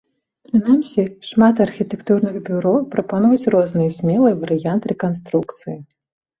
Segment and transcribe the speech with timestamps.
[0.51, 5.81] Прынамсі, шмат архітэктурных бюро прапануюць розныя смелыя варыянты рэканструкцыі.